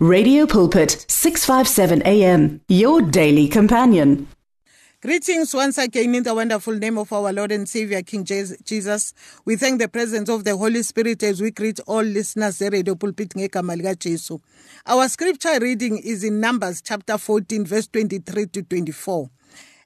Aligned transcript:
Radio 0.00 0.46
Pulpit 0.46 1.04
657 1.08 2.02
AM 2.06 2.60
your 2.68 3.02
daily 3.02 3.48
companion. 3.48 4.28
Greetings 5.02 5.52
once 5.52 5.76
again 5.76 6.14
in 6.14 6.22
the 6.22 6.32
wonderful 6.32 6.72
name 6.74 6.96
of 6.98 7.12
our 7.12 7.32
Lord 7.32 7.50
and 7.50 7.68
Savior 7.68 8.00
King 8.02 8.24
Jesus. 8.24 9.12
We 9.44 9.56
thank 9.56 9.80
the 9.80 9.88
presence 9.88 10.28
of 10.28 10.44
the 10.44 10.56
Holy 10.56 10.84
Spirit 10.84 11.24
as 11.24 11.42
we 11.42 11.50
greet 11.50 11.80
all 11.88 12.02
listeners 12.04 12.60
Radio 12.60 12.94
Pulpit 12.94 13.30
ngegama 13.30 13.76
lika 13.76 13.96
Jesu. 13.96 14.38
Our 14.86 15.08
scripture 15.08 15.58
reading 15.58 15.98
is 15.98 16.22
in 16.22 16.38
Numbers 16.38 16.80
chapter 16.80 17.18
14 17.18 17.64
verse 17.66 17.88
23 17.88 18.46
to 18.46 18.62
24. 18.62 19.30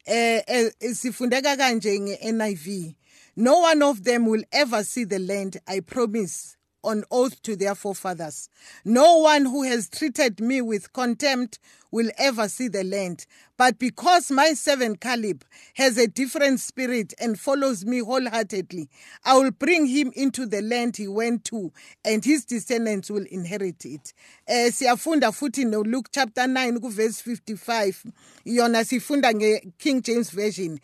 Eh, 0.09 0.43
eh 0.47 0.69
sifundeka 0.93 1.57
nge-NIV. 1.57 2.95
No 3.37 3.61
one 3.61 3.81
of 3.83 4.05
them 4.05 4.27
will 4.27 4.43
ever 4.53 4.85
see 4.85 5.05
the 5.05 5.19
land 5.21 5.57
I 5.67 5.81
promise 5.81 6.59
on 6.83 7.05
oath 7.11 7.41
to 7.43 7.57
their 7.57 7.75
forefathers. 7.75 8.49
No 8.85 9.19
one 9.19 9.45
who 9.45 9.63
has 9.63 9.89
treated 9.89 10.41
me 10.41 10.61
with 10.61 10.93
contempt 10.93 11.59
will 11.91 12.11
ever 12.19 12.49
see 12.49 12.69
the 12.69 12.83
land. 12.85 13.27
But 13.57 13.79
because 13.79 14.31
my 14.31 14.55
servant 14.55 15.01
Caleb 15.01 15.45
has 15.75 15.99
a 15.99 16.07
different 16.09 16.61
spirit 16.61 17.13
and 17.21 17.39
follows 17.39 17.85
me 17.85 17.99
wholeheartedly, 18.01 18.89
I 19.25 19.37
will 19.39 19.51
bring 19.53 19.87
him 19.87 20.13
into 20.17 20.47
the 20.47 20.63
land 20.63 20.97
he 20.97 21.07
went 21.07 21.45
to, 21.47 21.73
and 22.05 22.25
his 22.25 22.45
descendants 22.45 23.11
will 23.11 23.27
inherit 23.31 23.85
it. 23.85 24.13
Eh 24.49 24.71
siyafunda 24.71 25.31
futhi 25.33 25.67
no 25.67 25.83
Luke 25.83 26.09
chapter 26.13 26.47
9 26.47 26.81
ku 26.81 26.91
verse 26.91 27.21
55. 27.21 28.05
Yona 28.47 28.85
sifunda 28.85 29.33
nge 29.33 29.73
King 29.79 30.03
James 30.03 30.31
version. 30.31 30.81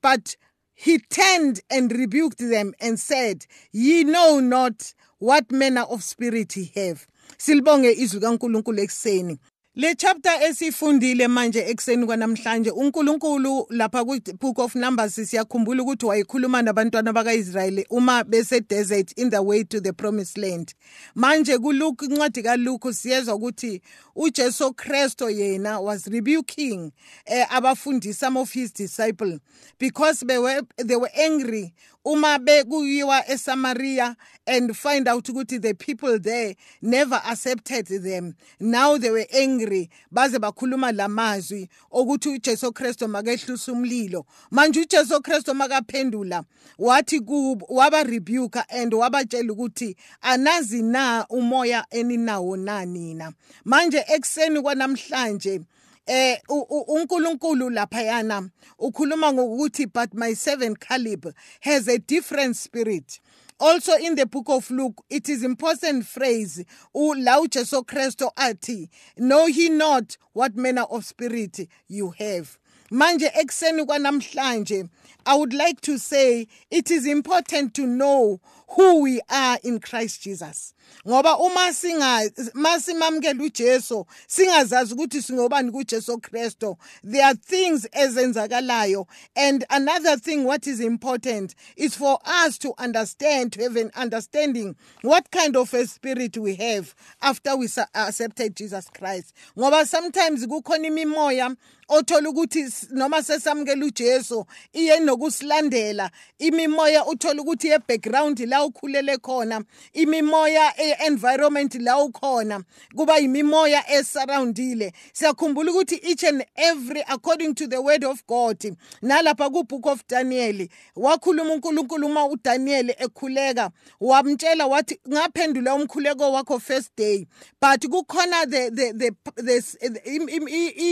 But 0.00 0.36
he 0.74 0.98
turned 0.98 1.60
and 1.70 1.90
rebuked 1.90 2.38
them 2.38 2.74
and 2.80 3.00
said, 3.00 3.46
Ye 3.72 4.04
know 4.04 4.40
not 4.40 4.92
what 5.20 5.52
manner 5.52 5.84
of 5.90 6.02
spirit 6.02 6.52
he 6.52 6.72
have. 6.74 7.06
Silibonge 7.38 7.92
izwi 7.92 8.20
kaNkuluNkulu 8.20 8.80
ekseni 8.82 9.38
le 9.78 9.94
chapter 9.94 10.32
esifundile 10.42 11.28
manje 11.28 11.58
ekseni 11.58 12.06
kwanamhlanje 12.06 12.70
uNkulunkulu 12.70 13.66
lapha 13.70 14.04
ku 14.04 14.16
book 14.40 14.58
of 14.58 14.74
numbers 14.74 15.14
siyakhumbula 15.14 15.82
ukuthi 15.82 16.06
wayekhuluma 16.06 16.62
nabantwana 16.62 17.12
bakaIsrayeli 17.12 17.86
uma 17.90 18.24
bese 18.24 18.60
desert 18.60 19.12
in 19.18 19.28
the 19.28 19.38
way 19.38 19.64
to 19.64 19.78
the 19.80 19.92
promised 19.92 20.38
land. 20.38 20.74
Manje 21.14 21.58
kuLuke 21.58 22.06
incwadi 22.06 22.42
kaLuke 22.42 22.92
siyezwa 22.92 23.34
ukuthi 23.34 23.82
uJesu 24.14 24.72
Kristo 24.74 25.30
yena 25.30 25.80
was 25.80 26.06
rebuking 26.06 26.92
eh, 27.26 27.46
abafundi 27.50 28.14
some 28.14 28.38
of 28.38 28.50
his 28.52 28.72
disciples 28.72 29.40
because 29.78 30.24
they 30.26 30.38
were 30.38 30.62
they 30.78 30.96
were 30.96 31.12
angry 31.14 31.74
uma 32.06 32.38
bekuyiwa 32.38 33.28
eSamaria 33.28 34.16
and 34.46 34.74
find 34.76 35.08
out 35.08 35.28
ukuthi 35.28 35.60
the 35.60 35.74
people 35.74 36.18
there 36.18 36.54
never 36.80 37.20
accepted 37.26 37.86
them. 37.86 38.34
Now 38.60 38.96
they 38.96 39.10
were 39.10 39.26
angry. 39.34 39.65
Baze 40.10 40.38
bakhuluma 40.38 40.92
lamazwi 40.92 41.68
ukuthi 41.90 42.28
uJesu 42.28 42.72
Kristo 42.72 43.08
makehlisa 43.08 43.72
umlilo. 43.72 44.26
Manje 44.50 44.80
uJesu 44.80 45.22
Kristo 45.22 45.54
makaphendula 45.54 46.44
wathi 46.78 47.20
kubo 47.20 47.66
waba 47.68 48.02
rebuke 48.02 48.62
and 48.68 48.94
wabatshela 48.94 49.52
ukuthi 49.52 49.96
anazi 50.20 50.82
na 50.82 51.26
umoya 51.28 51.86
eninawo 51.90 52.56
na 52.56 52.84
nina. 52.84 53.32
Manje 53.64 54.04
ekseni 54.08 54.62
kwanamhlanje 54.62 55.60
eh 56.06 56.40
uNkulunkulu 56.88 57.70
lapha 57.70 58.02
yana 58.02 58.48
ukhuluma 58.78 59.32
ngokuthi 59.32 59.86
but 59.86 60.14
my 60.14 60.34
servant 60.34 60.78
Caleb 60.78 61.34
has 61.60 61.88
a 61.88 61.98
different 61.98 62.56
spirit. 62.56 63.20
Also 63.58 63.92
in 63.96 64.14
the 64.14 64.26
book 64.26 64.46
of 64.48 64.70
Luke 64.70 65.02
it 65.10 65.28
is 65.28 65.42
important 65.42 66.06
phrase 66.06 66.64
la 66.94 67.40
uJesu 67.40 67.84
Kristo 67.84 68.30
athi 68.36 68.88
know 69.16 69.46
he 69.46 69.68
not 69.68 70.16
what 70.32 70.56
manner 70.56 70.82
of 70.90 71.04
spirit 71.04 71.60
you 71.88 72.10
have. 72.18 72.58
Manje 72.90 73.30
ekseni 73.34 73.84
kwanamhlanje 73.84 74.88
i 75.26 75.34
would 75.36 75.52
like 75.52 75.80
to 75.80 75.98
say 75.98 76.46
it 76.70 76.90
is 76.90 77.04
important 77.06 77.74
to 77.74 77.86
know 77.86 78.40
who 78.68 79.02
we 79.02 79.20
are 79.30 79.58
in 79.62 79.80
Christ 79.80 80.22
Jesus. 80.22 80.74
Ngoba 81.06 81.38
uma 81.38 81.72
singa 81.72 82.30
masimamkela 82.54 83.42
uJesu 83.42 84.06
singazazi 84.26 84.94
ukuthi 84.94 85.22
singobani 85.22 85.70
kuJesu 85.70 86.20
Kristo. 86.20 86.76
There 87.02 87.24
are 87.24 87.34
things 87.34 87.86
ezenzakalayo 87.92 89.06
and 89.36 89.64
another 89.70 90.16
thing 90.16 90.44
what 90.44 90.66
is 90.66 90.80
important 90.80 91.54
is 91.76 91.94
for 91.96 92.18
us 92.24 92.58
to 92.58 92.74
understand 92.78 93.52
to 93.52 93.62
have 93.62 93.76
an 93.76 93.90
understanding 93.96 94.76
what 95.02 95.30
kind 95.30 95.56
of 95.56 95.72
a 95.74 95.86
spirit 95.86 96.36
we 96.36 96.54
have 96.56 96.94
after 97.22 97.56
we 97.56 97.68
accepted 97.94 98.56
Jesus 98.56 98.88
Christ. 98.90 99.34
Ngoba 99.56 99.86
sometimes 99.86 100.46
kukhona 100.46 100.86
imimoya 100.86 101.56
othola 101.88 102.28
ukuthi 102.28 102.72
noma 102.90 103.22
sesamukela 103.22 103.84
uJesu 103.84 104.46
iye 104.72 105.00
nokusilandela. 105.00 106.10
Imimoya 106.38 107.06
uthola 107.06 107.42
ukuthi 107.42 107.68
ye 107.68 107.78
background 107.78 108.40
la 108.40 108.55
ukhulele 108.64 109.18
khona 109.18 109.64
imimoya 109.92 110.72
e-environment 110.80 111.74
la 111.74 111.98
ukhona 111.98 112.62
kuba 112.96 113.18
yimimoya 113.18 113.90
esurroundile. 113.90 114.92
Siyakhumbula 115.12 115.72
ukuthi 115.72 116.00
each 116.02 116.24
and 116.24 116.44
every 116.56 117.02
according 117.08 117.54
to 117.54 117.66
the 117.66 117.82
word 117.82 118.04
of 118.04 118.26
god 118.26 118.76
nalapha 119.02 119.50
ku-book 119.50 119.86
of 119.86 120.02
daniel 120.08 120.68
wakhuluma 120.96 121.54
unkulunkulu 121.54 122.06
uma 122.06 122.26
udaniel 122.26 122.90
ekhuleka 122.98 123.70
wamtshela 124.00 124.66
wathi 124.66 125.00
ngaphendula 125.08 125.74
umkhuleko 125.74 126.32
wakho 126.32 126.58
first 126.58 126.90
day. 126.96 127.26
But 127.60 127.80
kukhona 127.80 128.46
the, 128.46 128.70
the, 128.70 128.92
the, 128.92 129.42
the, 129.42 129.62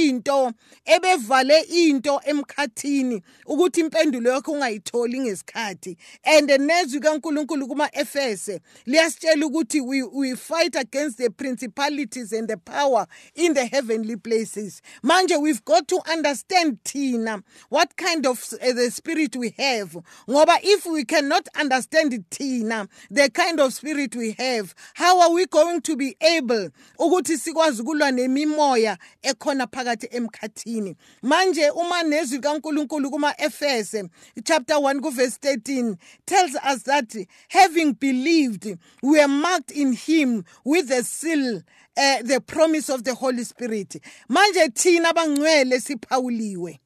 into 0.05 0.53
ebevale 0.87 1.65
into 1.71 2.21
emkhathini 2.27 3.23
ukuthi 3.47 3.81
impendulo 3.81 4.31
yakho 4.31 4.53
ungayitholi 4.53 5.21
ngesikhathi. 5.21 5.97
And 6.25 6.49
nezwi 6.49 7.01
kaNkuluNkulu 7.01 7.54
kuma-Efese 7.63 8.61
liyasitshela 8.87 9.47
ukuthi 9.47 9.81
we, 9.81 10.03
we 10.03 10.37
fight 10.37 10.77
against 10.77 11.19
the 11.19 11.31
principalities 11.31 12.33
and 12.33 12.49
the 12.49 12.57
power 12.57 13.07
in 13.35 13.55
the 13.55 13.67
heavenly 13.67 14.17
places. 14.17 14.83
Manje 15.03 15.41
we've 15.41 15.65
got 15.65 15.87
to 15.89 16.01
understand 16.11 16.79
thina 16.85 17.43
what 17.69 17.97
kind 17.97 18.27
of 18.27 18.43
uh, 18.55 18.73
the 18.73 18.91
spirit 18.91 19.37
we 19.37 19.55
have. 19.59 19.97
Ngoba 20.29 20.59
if 20.63 20.87
we 20.87 21.05
cannot 21.05 21.49
understand 21.59 22.25
thina 22.31 22.89
the 23.11 23.31
kind 23.31 23.61
of 23.61 23.73
spirit 23.73 24.15
we 24.17 24.33
have 24.33 24.75
how 24.95 25.21
are 25.21 25.33
we 25.33 25.47
going 25.47 25.81
to 25.81 25.97
be 25.97 26.17
able 26.21 26.71
ukuthi 26.99 27.39
sikwazi 27.39 27.83
ukulwa 27.83 28.11
nemimoya 28.11 28.99
ekhona 29.23 29.67
phakathi 29.67 30.09
emkhathini? 30.11 30.97
Manje 31.23 31.71
uma 31.71 32.03
nezwi 32.03 32.39
kaNkuluNkulu 32.39 33.11
kuma-Efese 33.11 34.09
chapter 34.45 34.77
1 34.77 35.01
kuverse 35.01 35.39
13 35.39 35.97
tells 36.27 36.55
us 36.57 36.83
that 36.85 37.15
having 37.49 37.93
believed 37.93 38.79
we 39.03 39.21
are 39.21 39.29
marked 39.29 39.71
in 39.71 39.93
him 39.93 40.45
with 40.65 40.89
the 40.89 41.03
seal 41.03 41.63
uh, 41.97 42.23
the 42.23 42.41
promise 42.41 42.89
of 42.89 43.05
the 43.05 43.15
Holy 43.15 43.45
Spirit. 43.45 43.97
Manje 44.29 44.75
thina 44.75 45.13
abangcwele 45.13 45.81
siphawuliwe. 45.81 46.79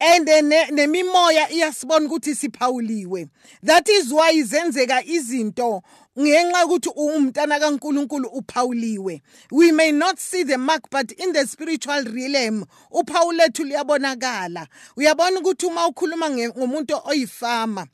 And 0.00 0.26
nemimoya 0.26 1.50
iyasibona 1.50 2.06
ukuthi 2.06 2.34
siphawuliwe. 2.34 3.28
That 3.62 3.88
is 3.88 4.12
why 4.12 4.32
izenzeka 4.32 5.04
izinto 5.04 5.82
ngenxa 6.18 6.60
yokuthi 6.60 6.88
umntana 6.96 7.60
kaNkuluNkulu 7.60 8.28
uphawuliwe. 8.28 9.22
We 9.50 9.72
may 9.72 9.92
not 9.92 10.18
see 10.18 10.44
the 10.44 10.58
mark 10.58 10.90
but 10.90 11.12
in 11.12 11.32
the 11.32 11.46
spiritual 11.46 12.04
realm 12.04 12.64
uphawu 12.90 13.32
lethu 13.32 13.64
liyabonakala 13.64 14.68
uyabona 14.96 15.40
ukuthi 15.40 15.66
uma 15.66 15.86
ukhuluma 15.86 16.30
ngomuntu 16.30 17.00
oyifama 17.04 17.86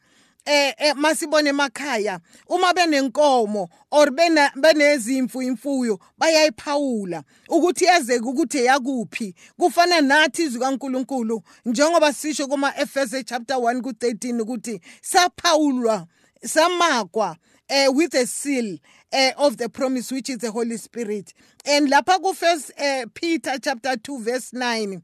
eh, 0.45 0.75
eh 0.79 0.95
masibone 0.95 1.51
emakhaya. 1.51 2.21
Uma 2.49 2.73
benenkomo 2.75 3.69
or 3.91 4.11
bena 4.11 4.51
benezimfu 4.57 5.43
imfuyo 5.43 5.99
bayayiphawula. 6.19 7.23
Ukuthi 7.49 7.85
yazeke 7.85 8.25
ukuthi 8.25 8.65
yakuphi 8.65 9.35
kufana 9.59 10.01
nathi 10.01 10.43
izwi 10.43 10.61
kaNkuluNkulu 10.61 11.43
njengoba 11.65 12.13
sisho 12.13 12.47
kuma 12.47 12.73
Efese 12.77 13.25
chapter 13.25 13.57
1 13.57 13.83
ku 13.83 13.91
13 13.91 14.41
ukuthi 14.41 14.81
saphawulwa 15.03 16.07
samakwa 16.45 17.37
uh, 17.71 17.93
with 17.93 18.15
a 18.15 18.27
seal 18.27 18.79
uh, 19.13 19.31
of 19.39 19.57
the 19.57 19.69
promise 19.69 20.11
which 20.13 20.31
is 20.31 20.39
the 20.39 20.51
Holy 20.51 20.77
Spirit. 20.77 21.33
And 21.65 21.91
lapha 21.91 22.21
ku 22.23 22.33
first 22.33 22.73
uh, 22.79 23.07
Peter 23.15 23.59
chapter 23.63 23.97
2 23.97 24.23
verse 24.23 24.53
9 24.53 25.03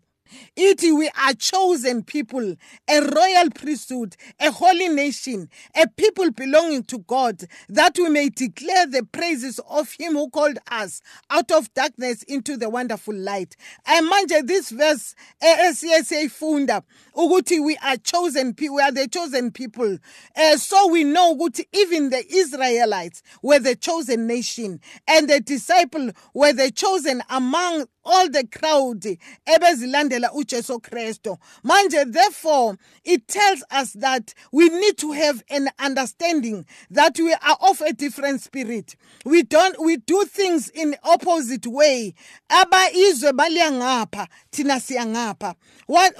ithi 0.57 0.93
we 0.97 1.09
are 1.27 1.35
chosen 1.35 2.03
people 2.03 2.57
a 2.89 3.01
royal 3.01 3.51
priesthood 3.55 4.17
a 4.41 4.51
holy 4.51 4.89
nation 4.89 5.49
a 5.75 5.87
people 5.89 6.31
belonging 6.31 6.83
to 6.83 6.99
god 6.99 7.47
that 7.69 7.97
we 7.99 8.09
may 8.09 8.29
declare 8.29 8.87
the 8.87 9.03
praises 9.05 9.61
of 9.69 9.91
him 9.93 10.13
who 10.13 10.31
called 10.31 10.59
us 10.71 11.01
out 11.31 11.51
of 11.51 11.73
darkness 11.75 12.23
into 12.25 12.57
the 12.57 12.69
wonderful 12.69 13.15
light. 13.15 13.57
And 13.87 14.11
manje 14.11 14.47
this 14.47 14.71
verse 14.71 15.15
eh, 15.41 15.57
eh, 15.59 15.71
esiye 15.71 16.03
siyayifunda 16.05 16.83
ukuthi 17.15 17.65
we 17.65 17.77
are 17.77 17.97
chosen 17.97 18.55
we 18.59 18.83
are 18.83 18.93
the 18.93 19.09
chosen 19.09 19.51
people. 19.51 19.99
Uh, 20.37 20.57
so 20.57 20.89
we 20.89 21.05
know 21.05 21.35
ukuthi 21.35 21.65
even 21.73 22.11
the 22.11 22.25
israelites 22.35 23.23
were 23.43 23.59
the 23.59 23.75
chosen 23.77 24.27
nation 24.27 24.81
and 25.09 25.29
the 25.29 25.41
disciple 25.41 26.11
were 26.35 26.53
the 26.53 26.71
chosen 26.71 27.23
among 27.31 27.87
all 28.05 28.29
the 28.31 28.47
crowd 28.47 29.03
ebezilandela 29.47 30.16
uJesu 30.25 30.81
Kristo 30.81 31.39
manje 31.63 32.05
therefore 32.13 32.77
it 33.05 33.27
tells 33.29 33.65
us 33.71 33.93
that 33.93 34.35
we 34.53 34.69
need 34.69 34.97
to 34.99 35.13
have 35.13 35.43
an 35.51 35.69
understanding 35.79 36.65
that 36.91 37.19
we 37.19 37.33
are 37.33 37.57
of 37.61 37.81
a 37.81 37.93
different 37.93 38.41
spirit. 38.41 38.97
We 39.25 39.43
don't 39.43 39.81
we 39.81 39.97
do 39.97 40.25
things 40.25 40.69
in 40.69 40.97
opposite 41.03 41.67
way. 41.67 42.15
Aba 42.51 42.89
baliya 43.33 43.71
ngapha 43.71 44.29
thina 44.51 44.81
siya 44.81 45.07
ngapha. 45.07 45.55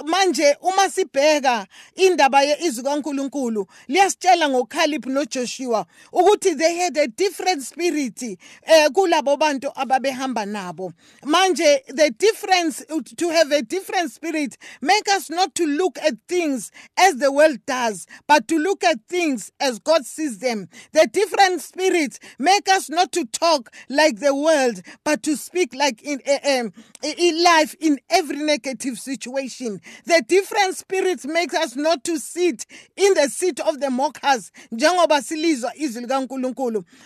Manje 0.05 0.55
uma 0.61 0.89
sibheka 0.89 1.67
indaba 1.95 2.43
yeizwi 2.43 2.83
kaNkuluNkulu 2.83 3.67
liyasitshela 3.89 4.49
ngoKhalib 4.49 5.05
noJoshua 5.05 5.85
ukuthi 6.13 6.57
they 6.57 6.77
had 6.77 6.97
a 6.97 7.07
different 7.07 7.61
spirit 7.63 8.21
eh 8.23 8.89
kulabo 8.93 9.37
bantu 9.37 9.71
ababehamba 9.75 10.45
nabo. 10.45 10.93
Manje 11.23 11.81
the 11.87 12.11
difference 12.11 12.83
to 13.17 13.29
have 13.29 13.51
a 13.51 13.61
different 13.61 13.86
spirit. 14.07 14.57
Make 14.81 15.07
us 15.09 15.29
not 15.29 15.55
to 15.55 15.65
look 15.65 15.97
at 15.99 16.13
things 16.27 16.71
as 16.97 17.17
the 17.17 17.31
world 17.31 17.59
does 17.65 18.05
but 18.27 18.47
to 18.47 18.57
look 18.57 18.83
at 18.83 19.01
things 19.07 19.51
as 19.59 19.79
God 19.79 20.05
sees 20.05 20.39
them. 20.39 20.69
The 20.93 21.07
different 21.11 21.61
spirit 21.61 22.19
make 22.39 22.67
us 22.69 22.89
not 22.89 23.11
to 23.13 23.25
talk 23.25 23.69
like 23.89 24.19
the 24.19 24.35
world 24.35 24.81
but 25.03 25.23
to 25.23 25.35
speak 25.35 25.73
like 25.73 26.01
in, 26.03 26.21
uh, 26.27 26.69
in 27.03 27.43
life 27.43 27.75
in 27.79 27.99
every 28.09 28.37
negative 28.37 28.99
situation. 28.99 29.81
The 30.05 30.23
different 30.27 30.77
spirit 30.77 31.25
makes 31.25 31.53
us 31.53 31.75
not 31.75 32.03
to 32.05 32.17
sit 32.19 32.65
in 32.95 33.13
the 33.13 33.29
seat 33.29 33.59
of 33.59 33.79
the 33.79 33.89
mockers. 33.89 34.51
Njengoba 34.71 35.21
silizwa 35.21 35.75
izwi 35.75 36.05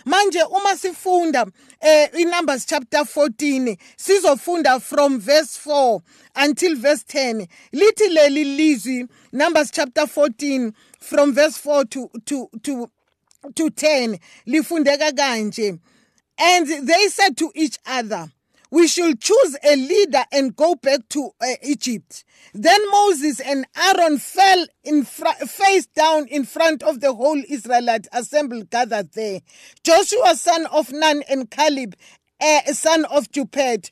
manje 0.04 0.42
uma 0.42 0.76
sifunda 0.76 1.46
in 2.14 2.30
Numbers 2.30 2.64
chapter 2.66 3.04
14 3.04 3.76
sizofunda 3.96 4.80
from 4.80 5.20
verse 5.20 5.56
4 5.56 6.00
until 6.36 6.71
verse 6.76 7.04
10 7.04 7.46
lithi 7.72 8.08
leli 8.08 8.44
lizwi 8.44 9.08
numbers 9.32 9.70
chapter 9.70 10.06
14 10.06 10.72
from 11.00 11.32
verse 11.34 11.58
4 11.58 11.84
to 11.84 12.10
to 12.24 12.48
to 12.62 12.90
to 13.54 13.70
10 13.70 14.18
lifundeka 14.46 15.12
kanje 15.12 15.78
and 16.38 16.66
they 16.66 17.08
said 17.08 17.36
to 17.36 17.50
each 17.54 17.78
other 17.86 18.28
we 18.72 18.88
should 18.88 19.20
choose 19.20 19.56
a 19.62 19.76
leader 19.76 20.24
and 20.32 20.56
go 20.56 20.74
back 20.74 21.00
to 21.10 21.30
uh, 21.42 21.46
Egypt. 21.62 22.24
Then 22.54 22.80
Moses 22.90 23.38
and 23.38 23.66
Aaron 23.76 24.16
fell 24.16 24.64
in 24.82 25.04
fr- 25.04 25.26
face 25.46 25.84
down 25.84 26.26
in 26.28 26.46
front 26.46 26.82
of 26.82 27.00
the 27.00 27.12
whole 27.12 27.40
Israelite 27.50 28.08
assembly 28.14 28.62
gathered 28.70 29.12
there. 29.12 29.40
Joshua, 29.84 30.34
son 30.36 30.64
of 30.72 30.90
Nun, 30.90 31.22
and 31.28 31.50
Caleb, 31.50 31.94
uh, 32.40 32.72
son 32.72 33.04
of 33.04 33.30
Juped, 33.30 33.90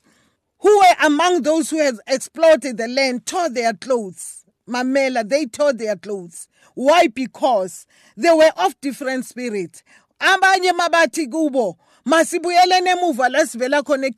who 0.61 0.77
were 0.79 0.95
among 1.05 1.41
those 1.41 1.69
who 1.69 1.79
had 1.79 1.95
exploited 2.07 2.77
the 2.77 2.87
land 2.87 3.25
tore 3.25 3.49
their 3.49 3.73
clothes. 3.73 4.45
Mamela, 4.69 5.27
they 5.27 5.45
tore 5.45 5.73
their 5.73 5.95
clothes. 5.95 6.47
Why? 6.75 7.07
Because 7.07 7.85
they 8.15 8.31
were 8.31 8.51
of 8.57 8.79
different 8.79 9.25
spirit. 9.25 9.83
Abanye 10.19 10.71
mabathi 10.71 11.27
kubo 11.29 11.77
masibuyelene 12.05 12.93
emuva 12.93 13.29
la 13.29 13.81
khona 13.81 14.09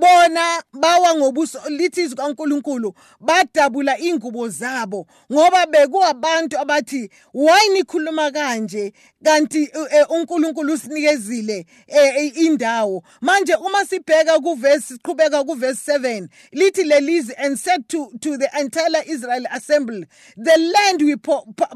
bona 0.00 0.62
bawa 0.72 1.14
ngobuso 1.14 1.60
lithi 1.68 2.00
izwi 2.02 2.16
kaNkuluNkulu 2.16 2.94
badabula 3.20 3.98
ingubo 3.98 4.48
zabo 4.48 5.06
ngoba 5.32 5.66
bekuwabantu 5.66 6.58
abathi 6.58 7.10
why 7.34 7.68
nikhuluma 7.72 8.30
kanje? 8.30 8.92
Kanti 9.24 9.62
eh, 9.62 9.86
eh, 9.92 10.10
uNkulunkulu 10.10 10.72
usinikezile 10.72 11.66
eh, 11.86 12.36
indawo. 12.36 13.02
Manje 13.20 13.54
uma 13.54 13.84
sibheka 13.84 14.38
kuverse 14.40 14.94
siqhubeka 14.94 15.44
kuverse 15.44 15.92
7 15.92 16.28
lithi 16.52 17.34
and 17.38 17.58
said 17.58 17.88
to 17.88 18.10
to 18.20 18.36
the 18.36 18.48
entire 18.58 19.02
Israel 19.06 19.44
assembly 19.52 20.06
the 20.36 20.72
land 20.74 21.02
we 21.02 21.16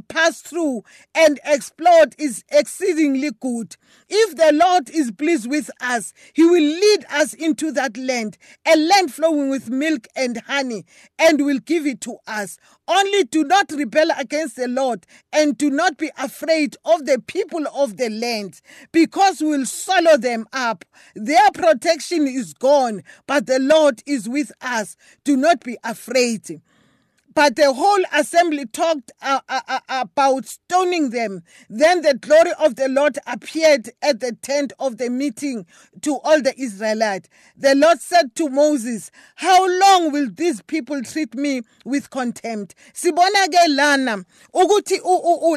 pass 0.08 0.40
through 0.43 0.82
and 1.14 1.40
explode 1.44 2.14
is 2.19 2.44
exceedingly 2.50 3.31
good. 3.40 3.76
If 4.08 4.37
the 4.37 4.52
Lord 4.52 4.90
is 4.90 5.11
pleased 5.11 5.49
with 5.50 5.70
us 5.81 6.12
he 6.32 6.44
will 6.44 6.62
lead 6.62 7.05
us 7.11 7.34
into 7.34 7.72
that 7.72 7.96
land, 7.96 8.10
a 8.11 8.77
land 8.77 9.12
flowing 9.12 9.49
with 9.51 9.71
milk 9.71 10.07
and 10.17 10.39
honey, 10.43 10.85
and 11.19 11.45
will 11.45 11.61
give 11.61 11.87
it 11.87 12.01
to 12.03 12.17
us. 12.27 12.59
Only 12.89 13.25
do 13.25 13.45
not 13.45 13.71
rebel 13.73 14.09
against 14.19 14.57
the 14.57 14.69
Lord, 14.69 15.07
and 15.33 15.57
do 15.57 15.71
not 15.71 15.97
be 15.97 16.11
afraid 16.19 16.77
of 16.85 17.07
the 17.07 17.23
people 17.27 17.65
of 17.75 17.97
the 17.97 18.11
land, 18.11 18.61
because 18.93 19.41
we 19.41 19.49
will 19.49 19.67
swallow 19.67 20.17
them 20.17 20.47
up. 20.53 20.85
Their 21.15 21.51
protection 21.53 22.27
is 22.27 22.53
gone, 22.55 23.03
but 23.27 23.47
the 23.47 23.61
Lord 23.61 24.03
is 24.07 24.29
with 24.29 24.53
us. 24.61 24.97
Do 25.25 25.37
not 25.37 25.61
be 25.61 25.79
afraid. 25.85 26.61
But 27.41 27.57
the 27.57 27.73
whole 27.73 28.03
assembly 28.13 28.67
talked 28.67 29.13
uh, 29.23 29.41
uh, 29.49 29.61
uh, 29.67 29.81
about 29.89 30.45
stoning 30.45 31.09
them. 31.09 31.43
Then 31.71 32.03
the 32.03 32.13
glory 32.13 32.53
of 32.59 32.77
the 32.77 32.87
Lord 32.87 33.19
appeared 33.27 33.89
at 34.03 34.21
the 34.21 34.33
tent 34.33 34.75
of 34.79 34.99
the 34.99 35.09
meeting 35.09 35.65
to 36.03 36.19
all 36.19 36.43
the 36.43 36.53
Israelites. 36.61 37.31
The 37.57 37.75
Lord 37.75 37.99
said 37.99 38.35
to 38.35 38.51
Moses, 38.51 39.11
How 39.37 39.67
long 39.67 40.13
will 40.13 40.29
these 40.31 40.61
people 40.61 41.03
treat 41.03 41.35
me 41.35 41.63
with 41.87 42.11
contempt? 42.11 42.75
Sibona 42.93 43.47
ke 43.49 43.69
lana 43.71 44.23
ukuthi 44.55 45.01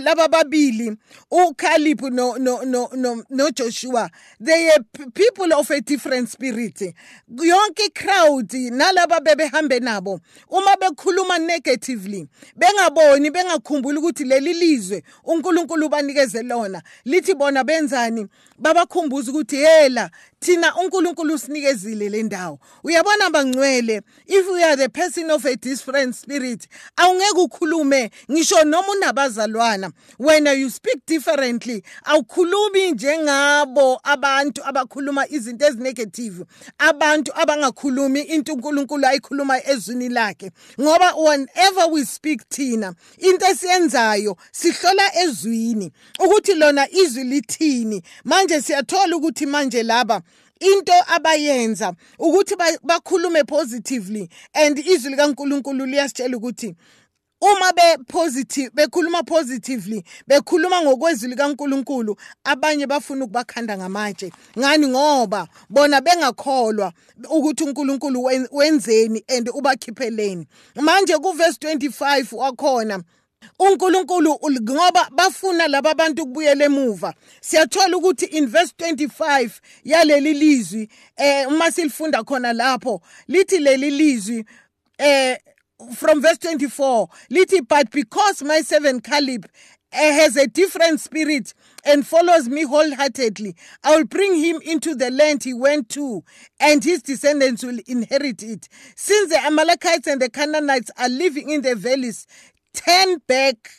laba 0.04 0.30
babili 0.30 0.98
uCaleb 1.30 2.14
no 2.14 2.36
no 2.36 2.62
no 2.62 2.88
no 2.94 3.24
no 3.30 3.52
Joshua 3.52 4.10
they 4.40 4.70
are 4.70 5.10
people 5.12 5.52
of 5.54 5.70
a 5.70 5.82
different 5.82 6.30
spirit. 6.30 6.82
Yonke 7.30 7.94
crowd 7.94 8.48
nalaba 8.72 9.20
bebehambe 9.20 9.82
nabo 9.82 10.22
uma 10.50 10.78
bekhuluma 10.80 11.40
negatively 11.74 12.28
bengaboni 12.56 13.31
bengakhumbuli 13.31 13.98
ukuthi 13.98 14.24
leli 14.24 14.54
lizwe 14.54 15.04
uNkulunkulu 15.24 15.90
banikeze 15.90 16.44
lona. 16.44 16.81
Lithi 17.06 17.34
bona 17.34 17.64
benzani? 17.64 18.28
Babakhumbuza 18.58 19.31
ukuthi 19.31 19.56
yela 19.56 20.10
thina 20.40 20.75
uNkulunkulu 20.75 21.34
usinikezile 21.34 22.10
le 22.10 22.24
ndawo. 22.24 22.60
Uyabona 22.84 23.30
bangcwele 23.30 24.02
if 24.28 24.46
you 24.46 24.64
are 24.64 24.75
the 24.75 24.90
person 24.90 25.31
of 25.31 25.46
a 25.46 25.56
different 25.56 26.16
spirit 26.16 26.68
awungeke 26.98 27.40
ukhulume 27.40 28.12
ngisho 28.31 28.64
noma 28.64 28.88
unabazalwana. 28.92 29.92
Wena 30.20 30.54
you 30.54 30.70
speak 30.70 31.06
differently 31.08 31.84
awukhulumi 32.04 32.92
njengabo 32.92 34.00
abantu 34.04 34.62
abakhuluma 34.66 35.30
izinto 35.30 35.66
ezinegative 35.66 36.46
abantu 36.78 37.31
abangakhulumi 37.36 38.22
into 38.22 38.54
uNkulunkulu 38.54 39.06
ayikhuluma 39.08 39.68
ezwini 39.68 40.10
lakhe. 40.10 40.51
Ngoba 40.82 41.15
whenever 41.55 41.93
we 41.93 42.03
speak 42.03 42.50
thina 42.50 42.95
into 43.17 43.45
esiyenzayo 43.45 44.38
sihlola 44.51 45.15
ezwini 45.24 45.91
ukuthi 46.19 46.53
lona 46.53 46.91
izwi 46.91 47.24
lithini. 47.24 48.03
Manje 48.24 48.62
siyathola 48.62 49.15
ukuthi 49.17 49.45
manje 49.45 49.83
laba 49.83 50.22
into 50.60 50.93
abayenza 51.07 51.93
ukuthi 52.19 52.55
bakhulume 52.83 53.43
positively 53.43 54.29
and 54.53 54.77
izwi 54.79 55.12
likaNkuluNkulu 55.12 55.86
liyasitshela 55.86 56.38
ukuthi 56.38 56.75
uma 57.44 57.74
be 57.74 58.04
positive 58.08 58.70
bekhuluma 58.74 59.24
positively 59.24 60.04
bekhuluma 60.28 60.82
ngokwezwi 60.82 61.30
likaNkuluNkulu 61.30 62.18
abanye 62.44 62.88
bafuna 62.88 63.26
ukubakhanda 63.26 63.78
ngamatshe. 63.78 64.32
Ngani? 64.60 64.88
Ngoba 64.88 65.48
bona 65.70 66.02
bengakholwa 66.02 66.94
ukuthi 67.30 67.64
uNkulunkulu 67.64 68.24
wenzeni 68.52 69.24
and 69.28 69.50
ubakhipheleni. 69.50 70.48
Manje 70.76 71.18
kuverse 71.18 71.58
25 71.62 72.36
wakhona 72.36 73.04
uNkulunkulu 73.60 74.40
ngoba 74.62 75.10
bafuna 75.12 75.68
laba 75.68 75.94
bantu 75.94 76.26
kubuyela 76.26 76.66
emuva. 76.66 77.14
Siyathola 77.42 77.98
ukuthi 77.98 78.26
in 78.26 78.48
verse 78.48 78.74
25 78.78 79.50
yaleli 79.84 80.34
lizwi 80.34 80.90
eh 81.18 81.48
uma 81.48 81.72
silifunda 81.72 82.24
khona 82.24 82.54
lapho 82.54 83.02
lithi 83.28 83.60
leli 83.60 83.90
lizwi 83.90 84.46
eh 84.98 85.38
from 85.96 86.22
verse 86.22 86.38
24 86.38 87.08
lithi 87.32 87.68
but 87.68 87.89
because 87.92 88.42
my 88.44 88.62
servant 88.62 89.03
Caleb 89.03 89.46
eh, 89.92 90.12
has 90.13 90.36
a 90.38 90.48
different 90.48 91.00
spirit 91.00 91.53
and 91.86 92.06
follows 92.08 92.48
me 92.50 92.63
wholeheartedly, 92.63 93.56
I 93.84 93.98
will 93.98 94.06
bring 94.06 94.36
him 94.36 94.62
into 94.63 94.96
the 94.96 95.12
land 95.12 95.44
he 95.44 95.53
went 95.53 95.89
to, 95.89 96.24
and 96.60 96.84
his 96.84 97.01
descendants 97.03 97.63
will 97.63 97.80
inherit 97.88 98.42
it. 98.42 98.70
Since 98.96 99.30
the 99.32 99.39
Amalekites 99.46 100.08
and 100.08 100.22
the 100.22 100.30
Canaanites 100.30 100.89
are 100.98 101.10
living 101.10 101.50
in 101.50 101.62
the 101.62 101.75
valleys, 101.75 102.25
turn 102.74 103.18
back 103.27 103.70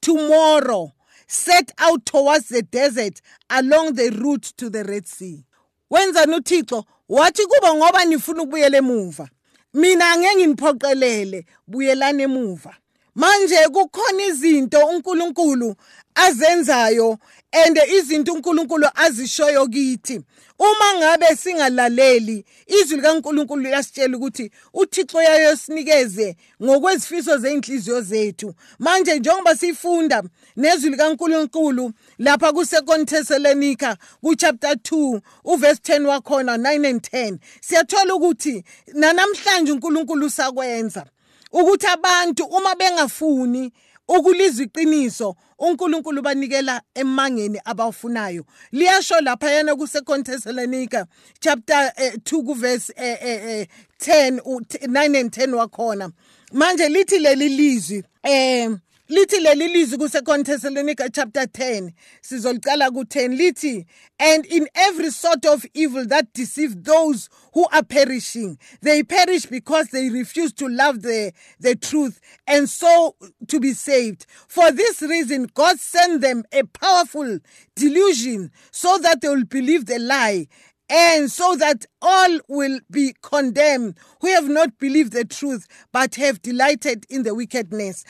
tomorrow. 0.00 0.92
Set 1.26 1.72
out 1.78 2.04
towards 2.04 2.48
the 2.48 2.62
desert 2.62 3.22
along 3.48 3.94
the 3.94 4.10
route 4.10 4.52
to 4.58 4.68
the 4.68 4.84
Red 4.84 5.06
Sea. 5.06 5.44
Wenzani 5.90 6.34
uThixo 6.40 6.84
wathi 7.08 7.42
kuba 7.46 7.74
ngoba 7.74 8.04
nifuna 8.04 8.42
ukubuyela 8.42 8.78
emuva. 8.78 9.28
Mina 9.74 10.16
ngeke 10.18 10.34
nginiphoqelele 10.36 11.38
buyelani 11.70 12.22
emuva. 12.28 12.72
Manje 13.14 13.56
kukhona 13.56 14.26
izinto 14.26 14.86
uNkulunkulu 14.86 15.76
azenzayo 16.14 17.18
and 17.52 17.76
izinto 17.76 18.32
uNkulunkulu 18.32 18.86
azishoyo 18.94 19.66
kithi. 19.66 20.20
Uma 20.58 20.94
ngabe 20.98 21.36
singalaleli 21.36 22.44
izwi 22.66 22.96
likaNkulunkulu 22.96 23.62
liyasitshela 23.62 24.16
ukuthi 24.16 24.50
uThixo 24.74 25.22
yayosinikeze 25.22 26.36
ngokwezifiso 26.62 27.38
zeinhliziyo 27.38 28.00
zethu. 28.00 28.54
Manje 28.78 29.18
njengoba 29.18 29.56
sifunda 29.56 30.22
nezwi 30.56 30.90
likaNkulunkulu 30.90 31.92
lapha 32.18 32.52
kuSecond 32.52 33.08
Thessalonica 33.08 33.96
kuchapter 34.20 34.72
2 34.72 35.20
uverse 35.44 35.80
10 35.98 36.06
wakhona 36.06 36.56
9 36.56 36.88
and 36.88 37.00
10 37.00 37.38
siyathola 37.60 38.14
ukuthi 38.14 38.64
nanamhlanje 38.94 39.72
uNkulunkulu 39.72 40.30
sakwenza 40.30 41.06
ukuthi 41.52 41.86
abantu 41.86 42.44
uma 42.44 42.74
bengafuni 42.74 43.72
ukulizwa 44.08 44.64
iqiniso 44.64 45.36
uNkulunkulu 45.58 46.22
banikela 46.22 46.82
emangeni 46.94 47.60
abawufunayo 47.64 48.44
liyasho 48.72 49.20
lapha 49.20 49.50
yana 49.50 49.76
ku 49.76 49.86
Second 49.86 50.26
Thessalonica 50.26 51.06
chapter 51.40 51.92
2 51.96 52.50
eh, 52.50 52.54
verse 52.54 52.92
10 52.96 54.40
9 54.40 55.20
and 55.20 55.30
10 55.30 55.54
wakhona. 55.54 56.10
Manje 56.52 56.88
lithi 56.88 57.18
leli 57.18 57.48
lizwi 57.48 58.04
eh 58.22 58.70
lithi 59.12 59.40
leli 59.40 59.68
lizwi 59.68 59.98
ku-2 59.98 60.44
Thessalonica 60.44 61.10
chapter 61.10 61.42
10 61.46 61.92
sizolicala 62.22 62.90
ku-10 62.90 63.36
lithi 63.36 63.84
and 64.18 64.46
in 64.46 64.66
every 64.74 65.10
sort 65.10 65.44
of 65.44 65.66
evil 65.74 66.06
that 66.06 66.32
deceive 66.32 66.82
those 66.82 67.28
who 67.52 67.66
are 67.72 67.82
perishing 67.82 68.56
they 68.80 69.02
perish 69.02 69.44
because 69.44 69.88
they 69.88 70.08
refuse 70.08 70.52
to 70.54 70.66
love 70.66 71.02
the, 71.02 71.30
the 71.60 71.76
truth 71.76 72.20
and 72.46 72.68
so 72.70 73.14
to 73.48 73.60
be 73.60 73.74
saved. 73.74 74.24
For 74.48 74.72
this 74.72 75.02
reason 75.02 75.46
god 75.52 75.78
sent 75.78 76.22
them 76.22 76.44
a 76.50 76.62
powerful 76.64 77.38
delusion 77.76 78.50
so 78.70 78.96
that 78.98 79.20
they 79.20 79.28
will 79.28 79.44
believe 79.44 79.84
the 79.84 79.98
lie 79.98 80.46
and 80.90 81.30
so 81.30 81.56
that 81.56 81.86
all 82.00 82.38
will 82.48 82.80
be 82.90 83.14
condemned 83.22 83.96
who 84.20 84.28
have 84.28 84.48
not 84.48 84.78
believed 84.78 85.12
the 85.12 85.24
truth 85.24 85.66
but 85.92 86.14
have 86.16 86.42
delighted 86.42 87.06
in 87.08 87.22
the 87.22 87.34
wickedness 87.34 88.04